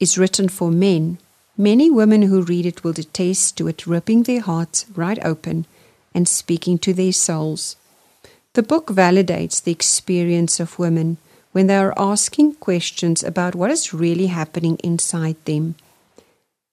[0.00, 1.18] is written for men,
[1.58, 5.66] many women who read it will attest to it ripping their hearts right open
[6.16, 7.76] and speaking to their souls.
[8.54, 11.18] The book validates the experience of women
[11.52, 15.74] when they are asking questions about what is really happening inside them.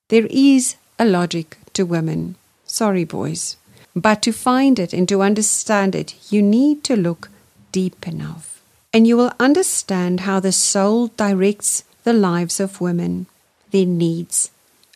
[0.08, 2.36] There is a logic to women.
[2.66, 3.58] Sorry, boys.
[3.95, 7.30] But to find it and to understand it, you need to look
[7.71, 8.53] deep enough
[8.94, 13.25] and you will understand how the soul directs the lives of women,
[13.71, 14.52] their needs,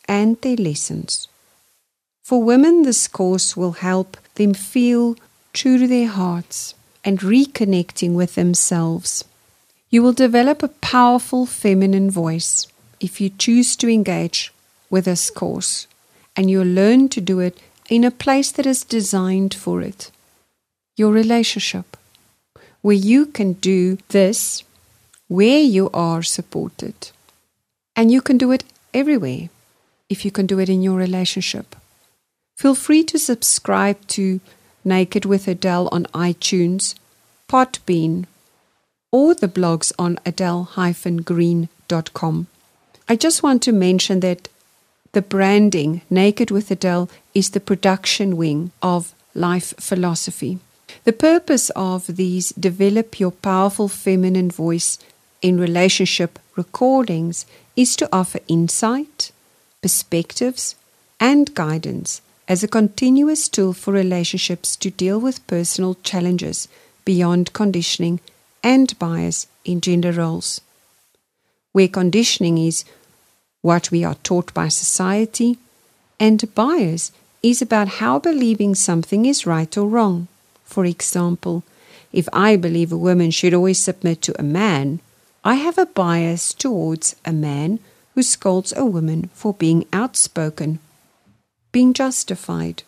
[0.07, 1.27] and their lessons.
[2.23, 5.15] For women, this course will help them feel
[5.53, 9.23] true to their hearts and reconnecting with themselves.
[9.89, 12.65] You will develop a powerful feminine voice
[12.99, 14.51] if you choose to engage
[14.89, 15.85] with this course,
[16.35, 17.59] and you'll learn to do it
[17.89, 20.11] in a place that is designed for it
[20.95, 21.95] your relationship
[22.81, 24.63] where you can do this
[25.27, 27.11] where you are supported.
[27.95, 29.49] And you can do it everywhere
[30.09, 31.75] if you can do it in your relationship.
[32.57, 34.39] Feel free to subscribe to
[34.83, 36.95] Naked with Adele on iTunes,
[37.47, 38.25] Podbean,
[39.11, 42.47] or the blogs on adele-green.com.
[43.07, 44.49] I just want to mention that
[45.11, 50.57] the branding Naked with Adele is the production wing of Life Philosophy.
[51.03, 54.97] The purpose of these Develop Your Powerful Feminine Voice
[55.43, 59.31] in Relationship recordings is to offer insight,
[59.83, 60.73] perspectives,
[61.19, 66.67] and guidance as a continuous tool for relationships to deal with personal challenges
[67.05, 68.19] beyond conditioning
[68.63, 70.61] and bias in gender roles.
[71.73, 72.85] Where conditioning is
[73.61, 75.57] what we are taught by society,
[76.19, 77.11] and bias
[77.43, 80.27] is about how believing something is right or wrong.
[80.63, 81.63] For example,
[82.11, 84.99] if I believe a woman should always submit to a man,
[85.43, 87.79] I have a bias towards a man
[88.15, 90.79] who scolds a woman for being outspoken,
[91.77, 92.81] being justified.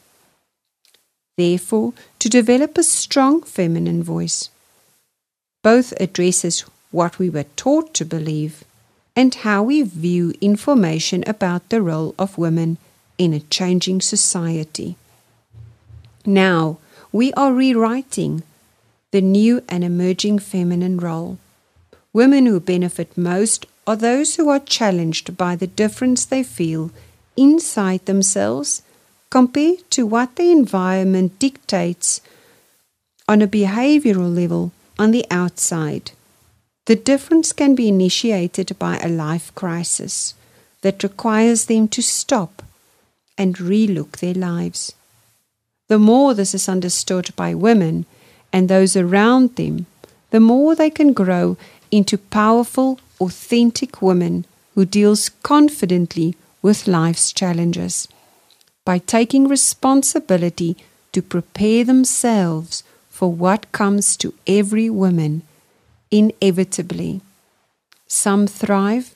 [1.37, 4.49] Therefore, to develop a strong feminine voice
[5.61, 8.63] both addresses what we were taught to believe
[9.15, 12.77] and how we view information about the role of women
[13.19, 14.95] in a changing society.
[16.25, 16.79] Now,
[17.11, 18.41] we are rewriting
[19.11, 21.37] the new and emerging feminine role.
[22.11, 26.89] Women who benefit most are those who are challenged by the difference they feel
[27.39, 28.81] inside themselves
[29.29, 32.21] compared to what the environment dictates
[33.27, 36.11] on a behavioral level on the outside.
[36.85, 40.33] The difference can be initiated by a life crisis
[40.81, 42.63] that requires them to stop
[43.37, 44.93] and relook their lives.
[45.87, 48.05] The more this is understood by women
[48.51, 49.85] and those around them,
[50.31, 51.57] the more they can grow
[51.91, 58.07] into powerful, authentic women who deals confidently with life's challenges
[58.85, 60.77] by taking responsibility
[61.11, 65.41] to prepare themselves for what comes to every woman
[66.11, 67.21] inevitably.
[68.07, 69.15] Some thrive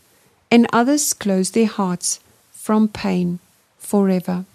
[0.51, 2.19] and others close their hearts
[2.51, 3.39] from pain
[3.77, 4.45] forever.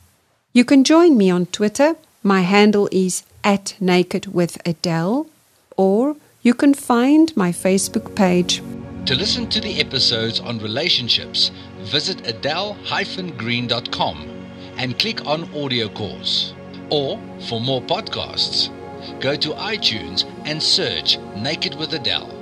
[0.53, 5.29] You can join me on Twitter my handle is at Naked with Adele,
[5.77, 8.61] or you can find my Facebook page.
[9.07, 14.39] To listen to the episodes on relationships, visit adele-green.com
[14.79, 16.55] and click on audio course.
[16.91, 18.71] Or for more podcasts,
[19.21, 22.38] go to iTunes and search Naked with Adele.